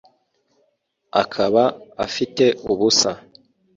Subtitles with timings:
[1.21, 1.63] akaba
[2.05, 3.11] afite ubusa